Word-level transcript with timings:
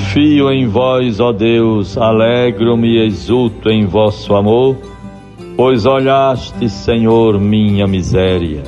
Confio 0.00 0.50
em 0.50 0.66
vós, 0.66 1.20
ó 1.20 1.30
Deus, 1.30 1.98
alegro-me 1.98 2.88
e 2.88 3.06
exulto 3.06 3.68
em 3.68 3.84
vosso 3.84 4.34
amor, 4.34 4.74
pois 5.56 5.84
olhaste, 5.84 6.70
Senhor, 6.70 7.38
minha 7.38 7.86
miséria. 7.86 8.62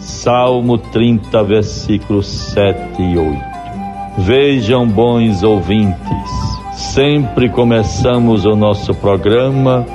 Salmo 0.00 0.78
30, 0.78 1.44
versículos 1.44 2.26
7 2.26 3.00
e 3.00 3.16
8. 3.16 3.38
Vejam, 4.18 4.86
bons 4.88 5.44
ouvintes, 5.44 6.30
sempre 6.74 7.48
começamos 7.48 8.44
o 8.44 8.56
nosso 8.56 8.92
programa 8.96 9.86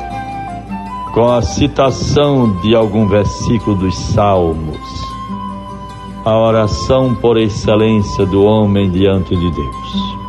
com 1.13 1.29
a 1.29 1.41
citação 1.41 2.61
de 2.61 2.73
algum 2.73 3.05
versículo 3.05 3.75
dos 3.75 3.95
Salmos 3.97 5.11
a 6.23 6.37
oração 6.37 7.15
por 7.15 7.35
excelência 7.35 8.27
do 8.27 8.43
homem 8.43 8.91
diante 8.91 9.35
de 9.35 9.51
Deus. 9.51 10.20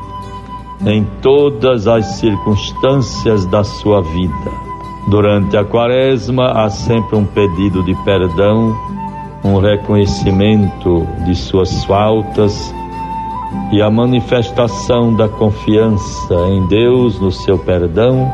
Em 0.85 1.05
todas 1.21 1.87
as 1.87 2.05
circunstâncias 2.17 3.47
da 3.47 3.63
sua 3.63 4.03
vida. 4.03 4.51
Durante 5.09 5.57
a 5.57 5.65
quaresma 5.65 6.51
há 6.53 6.71
sempre 6.71 7.17
um 7.17 7.25
pedido 7.25 7.85
de 7.85 7.95
perdão, 8.05 8.77
um 9.45 9.59
reconhecimento 9.59 11.07
de 11.25 11.35
suas 11.35 11.85
faltas 11.85 12.75
e 13.73 13.81
a 13.81 13.91
manifestação 13.91 15.15
da 15.15 15.29
confiança 15.29 16.35
em 16.49 16.66
Deus 16.66 17.19
no 17.21 17.30
seu 17.30 17.59
perdão 17.59 18.33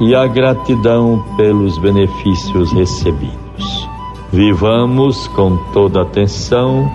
e 0.00 0.14
a 0.14 0.26
gratidão 0.26 1.24
pelos 1.36 1.78
benefícios 1.78 2.72
recebidos. 2.72 3.88
Vivamos 4.32 5.26
com 5.28 5.56
toda 5.72 6.02
atenção, 6.02 6.90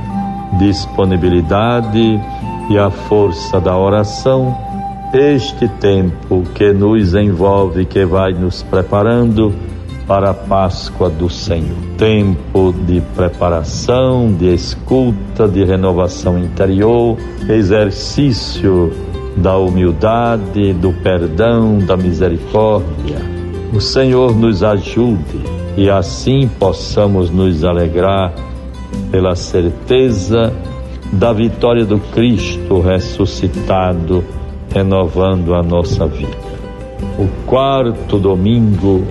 disponibilidade 0.58 2.22
e 2.70 2.78
a 2.78 2.90
força 2.90 3.60
da 3.60 3.78
oração 3.78 4.56
este 5.14 5.68
tempo 5.68 6.44
que 6.56 6.74
nos 6.74 7.14
envolve, 7.14 7.86
que 7.86 8.04
vai 8.04 8.34
nos 8.34 8.64
preparando 8.64 9.54
para 10.08 10.32
a 10.32 10.34
Páscoa 10.34 11.10
do 11.10 11.30
Senhor. 11.30 11.78
Tempo 11.98 12.74
de 12.86 13.02
preparação, 13.16 14.34
de 14.34 14.54
escuta, 14.54 15.48
de 15.48 15.64
renovação 15.64 16.38
interior, 16.40 17.18
exercício 17.48 18.92
da 19.38 19.58
humildade, 19.58 20.74
do 20.74 20.92
perdão, 20.94 21.78
da 21.80 21.96
misericórdia. 21.96 23.18
O 23.74 23.80
Senhor 23.80 24.36
nos 24.36 24.64
ajude 24.64 25.42
e 25.78 25.90
assim 25.90 26.50
possamos 26.60 27.30
nos 27.30 27.64
alegrar 27.64 28.34
pela 29.12 29.36
certeza 29.36 30.54
da 31.12 31.32
vitória 31.34 31.86
do 31.86 32.00
Cristo 32.00 32.82
ressuscitado, 32.82 34.24
renovando 34.74 35.54
a 35.54 35.62
nossa 35.62 36.08
vida. 36.08 36.54
O 37.18 37.28
quarto 37.46 38.18
domingo 38.18 39.06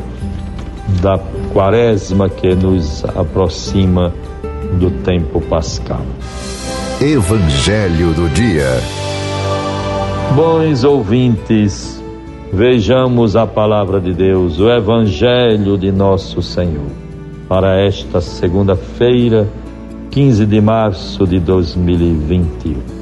da 1.00 1.18
quaresma 1.52 2.28
que 2.28 2.54
nos 2.54 3.04
aproxima 3.04 4.12
do 4.78 4.90
tempo 5.02 5.40
pascal. 5.40 6.02
Evangelho 7.00 8.12
do 8.14 8.28
Dia. 8.30 8.80
Bons 10.34 10.84
ouvintes, 10.84 12.02
Vejamos 12.54 13.34
a 13.34 13.46
palavra 13.46 13.98
de 13.98 14.12
Deus, 14.12 14.60
o 14.60 14.68
Evangelho 14.68 15.78
de 15.78 15.90
nosso 15.90 16.42
Senhor, 16.42 16.84
para 17.48 17.80
esta 17.80 18.20
segunda-feira, 18.20 19.48
15 20.10 20.44
de 20.44 20.60
março 20.60 21.26
de 21.26 21.40
2021. 21.40 23.01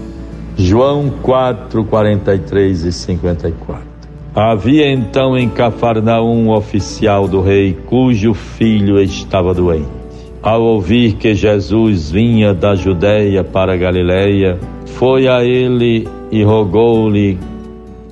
João 0.62 1.08
4, 1.22 1.84
43 1.84 2.84
e 2.84 2.92
54. 2.92 3.82
Havia 4.34 4.92
então 4.92 5.36
em 5.36 5.48
Cafarnaum 5.48 6.48
um 6.48 6.50
oficial 6.50 7.26
do 7.26 7.40
rei 7.40 7.72
cujo 7.86 8.34
filho 8.34 9.00
estava 9.00 9.54
doente. 9.54 9.88
Ao 10.42 10.60
ouvir 10.60 11.14
que 11.14 11.34
Jesus 11.34 12.10
vinha 12.10 12.52
da 12.52 12.74
Judéia 12.74 13.42
para 13.42 13.74
Galiléia, 13.74 14.58
foi 14.84 15.26
a 15.28 15.42
ele 15.42 16.06
e 16.30 16.42
rogou-lhe 16.44 17.38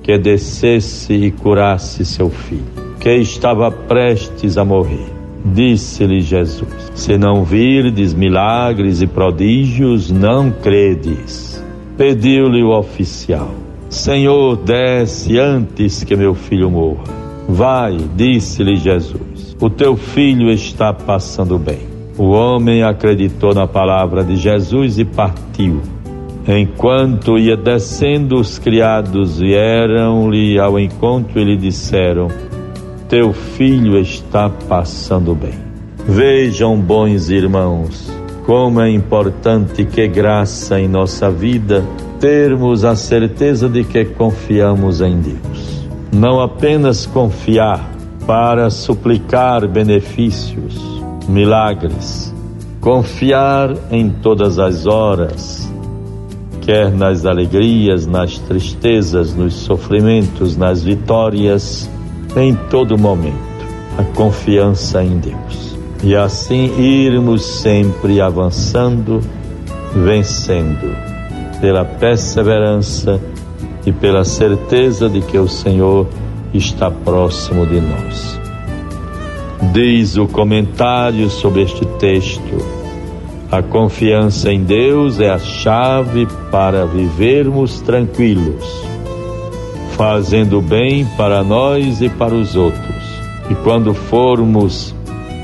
que 0.01 0.17
descesse 0.17 1.13
e 1.13 1.29
curasse 1.29 2.03
seu 2.03 2.31
filho, 2.31 2.65
que 2.99 3.13
estava 3.13 3.69
prestes 3.69 4.57
a 4.57 4.65
morrer. 4.65 5.05
Disse-lhe 5.45 6.19
Jesus: 6.19 6.91
Se 6.95 7.15
não 7.15 7.43
virdes 7.43 8.15
milagres 8.15 9.03
e 9.03 9.07
prodígios, 9.07 10.09
não 10.09 10.49
credes. 10.49 11.68
Pediu-lhe 11.99 12.63
o 12.63 12.71
oficial: 12.71 13.51
Senhor, 13.89 14.57
desce 14.57 15.37
antes 15.37 16.03
que 16.03 16.15
meu 16.15 16.33
filho 16.33 16.71
morra. 16.71 17.03
Vai, 17.47 17.95
disse-lhe 18.15 18.75
Jesus: 18.75 19.55
O 19.61 19.69
teu 19.69 19.95
filho 19.95 20.49
está 20.49 20.91
passando 20.91 21.59
bem. 21.59 21.87
O 22.17 22.31
homem 22.31 22.81
acreditou 22.81 23.53
na 23.53 23.67
palavra 23.67 24.23
de 24.23 24.35
Jesus 24.35 24.97
e 24.97 25.05
partiu 25.05 25.79
Enquanto 26.51 27.37
ia 27.37 27.55
descendo, 27.55 28.39
os 28.39 28.57
criados 28.57 29.39
vieram-lhe 29.39 30.57
ao 30.57 30.79
encontro 30.79 31.39
e 31.39 31.43
lhe 31.43 31.55
disseram: 31.55 32.27
Teu 33.07 33.31
filho 33.33 33.99
está 33.99 34.49
passando 34.49 35.35
bem. 35.35 35.53
Vejam, 36.07 36.75
bons 36.75 37.29
irmãos, 37.29 38.11
como 38.49 38.81
é 38.81 38.89
importante 38.89 39.85
que 39.85 40.07
graça 40.07 40.79
em 40.79 40.87
nossa 40.87 41.29
vida 41.29 41.85
termos 42.19 42.83
a 42.83 42.95
certeza 42.95 43.69
de 43.69 43.83
que 43.83 44.03
confiamos 44.03 45.01
em 45.01 45.19
Deus. 45.19 45.87
Não 46.11 46.41
apenas 46.41 47.05
confiar 47.05 47.87
para 48.25 48.71
suplicar 48.71 49.67
benefícios, 49.67 50.81
milagres, 51.27 52.33
confiar 52.81 53.71
em 53.91 54.09
todas 54.09 54.57
as 54.57 54.87
horas 54.87 55.71
quer 56.61 56.91
nas 56.91 57.27
alegrias, 57.27 58.07
nas 58.07 58.39
tristezas, 58.39 59.35
nos 59.35 59.53
sofrimentos, 59.53 60.57
nas 60.57 60.81
vitórias, 60.81 61.87
em 62.35 62.55
todo 62.71 62.97
momento, 62.97 63.35
a 63.95 64.03
confiança 64.15 65.03
em 65.03 65.19
Deus. 65.19 65.68
E 66.01 66.15
assim 66.15 66.79
irmos 66.79 67.43
sempre 67.61 68.21
avançando, 68.21 69.21
vencendo, 69.93 70.95
pela 71.59 71.83
perseverança 71.83 73.19
e 73.85 73.91
pela 73.91 74.23
certeza 74.23 75.09
de 75.09 75.21
que 75.21 75.37
o 75.37 75.47
Senhor 75.47 76.07
está 76.53 76.89
próximo 76.89 77.65
de 77.65 77.81
nós. 77.81 78.39
Diz 79.73 80.15
o 80.15 80.25
comentário 80.27 81.29
sobre 81.29 81.63
este 81.63 81.85
texto 81.99 82.79
a 83.51 83.63
confiança 83.63 84.51
em 84.53 84.63
Deus 84.63 85.19
é 85.19 85.27
a 85.27 85.39
chave 85.39 86.27
para 86.51 86.85
vivermos 86.85 87.81
tranquilos, 87.81 88.63
fazendo 89.97 90.61
bem 90.61 91.03
para 91.17 91.43
nós 91.43 91.99
e 91.99 92.09
para 92.09 92.35
os 92.35 92.55
outros. 92.55 93.03
E 93.49 93.55
quando 93.55 93.91
formos 93.95 94.93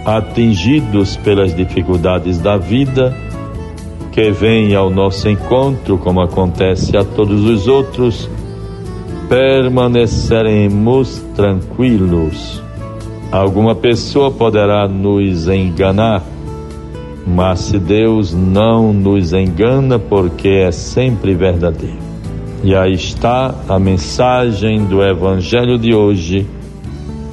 atingidos 0.06 1.18
pelas 1.18 1.56
dificuldades 1.56 2.40
da 2.40 2.58
vida, 2.58 3.16
que 4.12 4.32
vêm 4.32 4.76
ao 4.76 4.90
nosso 4.90 5.28
encontro, 5.28 5.98
como 5.98 6.22
acontece 6.22 6.96
a 6.96 7.04
todos 7.04 7.44
os 7.44 7.68
outros, 7.68 8.30
permaneceremos 9.28 11.26
tranquilos. 11.36 12.62
Alguma 13.32 13.74
pessoa 13.76 14.30
poderá 14.32 14.88
nos 14.88 15.48
enganar 15.48 16.24
mas 17.26 17.60
se 17.60 17.80
Deus 17.80 18.34
não 18.34 18.94
nos 18.94 19.34
engana, 19.34 19.98
porque 19.98 20.48
é 20.48 20.72
sempre 20.72 21.34
verdadeiro. 21.34 22.06
E 22.64 22.76
aí 22.76 22.94
está 22.94 23.54
a 23.68 23.80
mensagem 23.80 24.86
do 24.86 25.04
Evangelho 25.04 25.78
de 25.78 25.94
hoje 25.94 26.48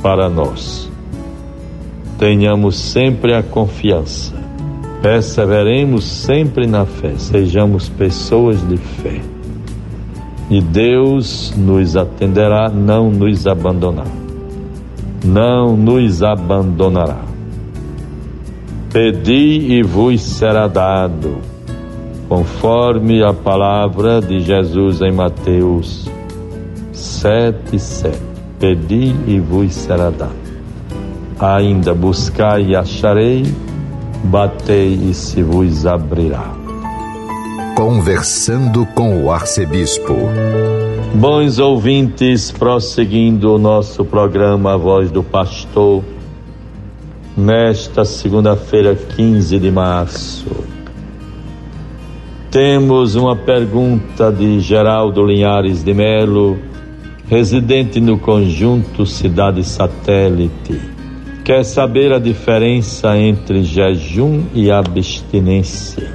para 0.03 0.29
nós. 0.29 0.92
Tenhamos 2.23 2.77
sempre 2.77 3.35
a 3.35 3.43
confiança, 3.43 4.33
perseveremos 5.03 6.05
sempre 6.05 6.69
na 6.69 6.87
fé, 6.87 7.15
sejamos 7.17 7.89
pessoas 7.89 8.63
de 8.69 8.77
fé. 8.77 9.21
E 10.49 10.61
Deus 10.61 11.53
nos 11.57 11.97
atenderá, 11.97 12.69
não 12.69 13.11
nos 13.11 13.45
abandonará. 13.45 14.09
Não 15.25 15.77
nos 15.77 16.23
abandonará. 16.23 17.23
Pedi 18.93 19.73
e 19.73 19.83
vos 19.83 20.23
será 20.23 20.69
dado, 20.69 21.39
conforme 22.29 23.21
a 23.25 23.33
palavra 23.33 24.21
de 24.21 24.39
Jesus 24.39 25.03
em 25.03 25.11
Mateus 25.11 26.09
7, 26.93 27.77
7. 27.81 28.17
Pedi 28.61 29.13
e 29.27 29.41
vos 29.41 29.75
será 29.75 30.09
dado. 30.09 30.42
Ainda 31.43 31.93
buscai 31.93 32.67
e 32.67 32.77
acharei, 32.77 33.43
batei 34.23 34.95
e 35.11 35.13
se 35.13 35.43
vos 35.43 35.85
abrirá. 35.85 36.55
Conversando 37.75 38.87
com 38.95 39.25
o 39.25 39.29
Arcebispo. 39.29 40.15
Bons 41.13 41.59
ouvintes, 41.59 42.53
prosseguindo 42.53 43.53
o 43.53 43.59
nosso 43.59 44.05
programa 44.05 44.75
A 44.75 44.77
Voz 44.77 45.11
do 45.11 45.25
Pastor, 45.25 46.05
nesta 47.37 48.05
segunda-feira, 48.05 48.95
15 48.95 49.59
de 49.59 49.71
março. 49.73 50.47
Temos 52.53 53.17
uma 53.17 53.35
pergunta 53.35 54.31
de 54.31 54.61
Geraldo 54.61 55.27
Linhares 55.27 55.83
de 55.83 55.93
Melo, 55.93 56.57
residente 57.29 58.01
no 58.01 58.17
conjunto 58.17 59.05
Cidade 59.05 59.65
Satélite. 59.65 60.92
Quer 61.45 61.65
saber 61.65 62.13
a 62.13 62.21
diferença 62.21 63.19
entre 63.19 63.65
jejum 63.65 64.45
e 64.55 64.71
abstinência? 64.71 66.09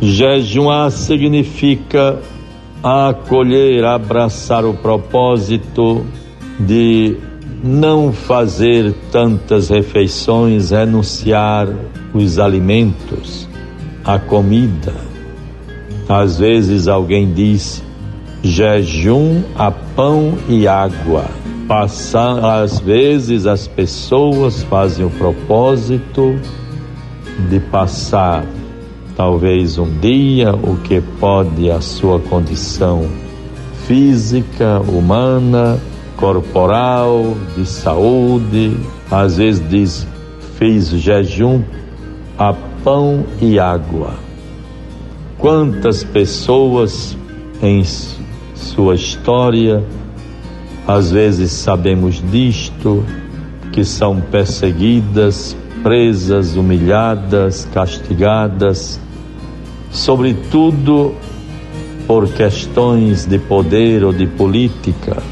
Jejuar 0.00 0.90
significa 0.90 2.18
acolher, 2.82 3.84
abraçar 3.84 4.64
o 4.64 4.74
propósito 4.74 6.04
de 6.58 7.16
não 7.62 8.12
fazer 8.12 8.92
tantas 9.12 9.68
refeições, 9.68 10.70
renunciar 10.70 11.68
os 12.12 12.40
alimentos, 12.40 13.48
a 14.04 14.18
comida. 14.18 14.92
Às 16.08 16.38
vezes 16.40 16.88
alguém 16.88 17.32
diz 17.32 17.80
jejum 18.42 19.40
a 19.56 19.70
pão 19.70 20.34
e 20.48 20.66
água. 20.66 21.43
Passar, 21.66 22.62
às 22.62 22.78
vezes 22.78 23.46
as 23.46 23.66
pessoas 23.66 24.62
fazem 24.64 25.04
o 25.04 25.10
propósito 25.10 26.38
de 27.48 27.58
passar 27.58 28.44
talvez 29.16 29.78
um 29.78 29.98
dia 29.98 30.54
o 30.54 30.76
que 30.78 31.00
pode 31.18 31.70
a 31.70 31.80
sua 31.80 32.18
condição 32.18 33.08
física, 33.86 34.80
humana, 34.80 35.78
corporal, 36.16 37.36
de 37.56 37.66
saúde, 37.66 38.76
às 39.10 39.36
vezes 39.36 39.68
diz 39.68 40.06
fez 40.56 40.88
jejum 40.90 41.62
a 42.38 42.54
pão 42.82 43.24
e 43.40 43.58
água. 43.58 44.14
Quantas 45.38 46.02
pessoas 46.02 47.16
em 47.62 47.82
sua 48.54 48.94
história, 48.94 49.84
às 50.86 51.10
vezes 51.10 51.50
sabemos 51.50 52.22
disto, 52.30 53.04
que 53.72 53.84
são 53.84 54.20
perseguidas, 54.20 55.56
presas, 55.82 56.56
humilhadas, 56.56 57.68
castigadas, 57.72 59.00
sobretudo 59.90 61.14
por 62.06 62.28
questões 62.28 63.24
de 63.24 63.38
poder 63.38 64.04
ou 64.04 64.12
de 64.12 64.26
política. 64.26 65.22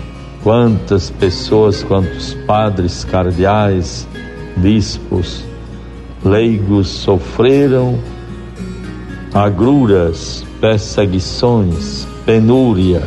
Quantas 0.43 1.10
pessoas, 1.10 1.82
quantos 1.82 2.34
padres, 2.46 3.04
cardeais, 3.04 4.08
bispos, 4.56 5.44
leigos 6.25 6.88
sofreram 6.88 7.99
agruras, 9.32 10.44
perseguições, 10.60 12.06
penúria, 12.26 13.02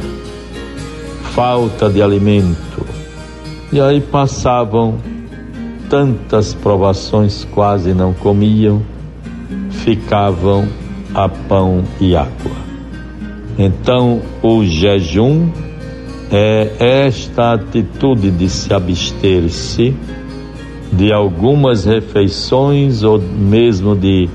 falta 1.35 1.89
de 1.89 2.01
alimento. 2.01 2.85
E 3.69 3.81
aí 3.81 3.99
passavam 3.99 4.95
tantas 5.89 6.53
provações, 6.53 7.45
quase 7.51 7.93
não 7.93 8.13
comiam, 8.13 8.81
ficavam 9.69 10.65
a 11.13 11.27
pão 11.27 11.83
e 11.99 12.15
água. 12.15 12.55
Então, 13.57 14.21
o 14.41 14.63
jejum 14.63 15.49
é 16.31 17.05
esta 17.05 17.53
atitude 17.53 18.31
de 18.31 18.49
se 18.49 18.73
abster-se 18.73 19.93
de 20.93 21.11
algumas 21.11 21.83
refeições 21.83 23.03
ou 23.03 23.19
mesmo 23.19 23.93
de 23.93 24.29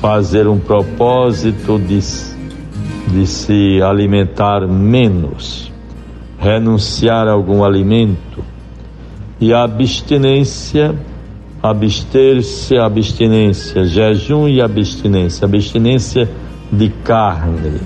fazer 0.00 0.46
um 0.46 0.58
propósito 0.58 1.78
de, 1.78 1.98
de 3.10 3.26
se 3.26 3.80
alimentar 3.82 4.68
menos, 4.68 5.72
renunciar 6.44 7.26
a 7.26 7.32
algum 7.32 7.64
alimento. 7.64 8.44
E 9.40 9.52
a 9.54 9.64
abstinência 9.64 10.94
abster-se, 11.62 12.76
abstinência, 12.76 13.86
jejum 13.86 14.46
e 14.46 14.60
abstinência, 14.60 15.46
abstinência 15.46 16.28
de 16.70 16.90
carne, 17.02 17.80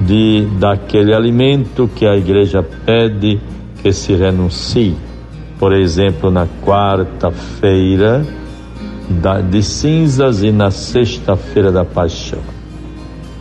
de 0.00 0.46
daquele 0.60 1.12
alimento 1.12 1.90
que 1.92 2.06
a 2.06 2.16
igreja 2.16 2.62
pede 2.62 3.40
que 3.82 3.92
se 3.92 4.14
renuncie. 4.14 4.94
Por 5.58 5.74
exemplo, 5.74 6.30
na 6.30 6.46
quarta-feira 6.64 8.24
de 9.50 9.62
cinzas 9.64 10.44
e 10.44 10.52
na 10.52 10.70
sexta-feira 10.70 11.72
da 11.72 11.84
paixão. 11.84 12.38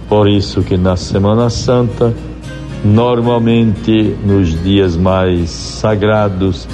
Por 0.09 0.27
isso 0.27 0.63
que 0.63 0.75
na 0.75 0.95
Semana 0.95 1.51
Santa, 1.51 2.11
normalmente 2.83 4.15
nos 4.23 4.61
dias 4.63 4.95
mais 4.95 5.49
sagrados, 5.49 6.67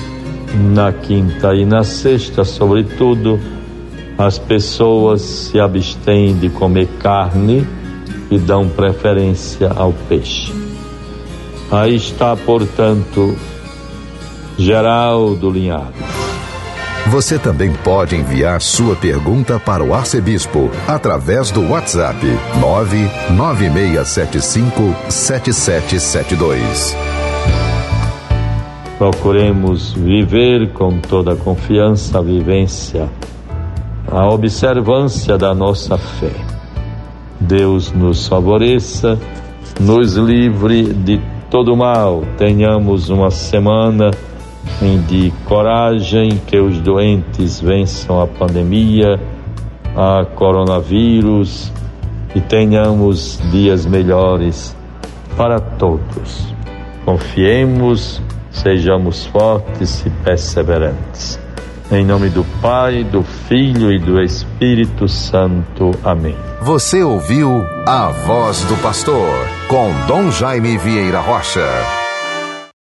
na 0.74 0.94
quinta 0.94 1.54
e 1.54 1.66
na 1.66 1.84
sexta, 1.84 2.44
sobretudo, 2.44 3.40
as 4.18 4.40
pessoas 4.40 5.22
se 5.22 5.60
abstêm 5.60 6.38
de 6.38 6.50
comer 6.50 6.88
carne 7.00 7.68
e 8.32 8.38
dão 8.38 8.70
preferência 8.70 9.72
ao 9.76 9.92
peixe. 10.08 10.54
Aí 11.72 11.96
está, 11.96 12.36
portanto, 12.36 13.36
Geraldo 14.58 15.50
Linhares. 15.50 16.25
Você 17.08 17.38
também 17.38 17.72
pode 17.72 18.16
enviar 18.16 18.60
sua 18.60 18.96
pergunta 18.96 19.60
para 19.60 19.84
o 19.84 19.94
arcebispo 19.94 20.72
através 20.88 21.52
do 21.52 21.70
WhatsApp 21.70 22.18
99675 22.60 24.96
7772. 25.08 26.98
Procuremos 28.98 29.94
viver 29.94 30.74
com 30.74 31.00
toda 31.00 31.34
a 31.34 31.36
confiança 31.36 32.18
a 32.18 32.24
vivência, 32.24 33.08
a 34.12 34.28
observância 34.28 35.38
da 35.38 35.54
nossa 35.54 36.00
fé. 36.00 36.32
Deus 37.40 37.92
nos 37.92 38.28
favoreça, 38.28 39.20
nos 39.80 40.16
livre 40.16 40.92
de 40.92 41.22
todo 41.52 41.78
mal. 41.78 42.24
Tenhamos 42.36 43.10
uma 43.10 43.30
semana 43.30 44.10
de 45.08 45.32
coragem, 45.46 46.42
que 46.46 46.60
os 46.60 46.80
doentes 46.80 47.60
vençam 47.60 48.22
a 48.22 48.28
pandemia, 48.28 49.20
a 49.96 50.26
coronavírus 50.26 51.72
e 52.36 52.42
tenhamos 52.42 53.40
dias 53.52 53.86
melhores 53.86 54.76
para 55.38 55.60
todos. 55.60 56.54
Confiemos 57.06 58.22
sejamos 58.56 59.26
fortes 59.26 60.06
e 60.06 60.10
perseverantes. 60.10 61.40
Em 61.92 62.04
nome 62.04 62.30
do 62.30 62.44
Pai, 62.62 63.04
do 63.04 63.22
Filho 63.22 63.92
e 63.92 64.00
do 64.00 64.20
Espírito 64.20 65.08
Santo. 65.08 65.92
Amém. 66.04 66.36
Você 66.62 67.04
ouviu 67.04 67.64
a 67.86 68.08
voz 68.26 68.64
do 68.64 68.76
pastor 68.82 69.30
com 69.68 69.92
Dom 70.08 70.32
Jaime 70.32 70.78
Vieira 70.78 71.20
Rocha. 71.20 72.05